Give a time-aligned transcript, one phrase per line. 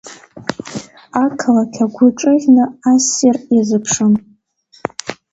[1.23, 4.13] Ақалақь агәы ҿыӷьны ассир иазыԥшын…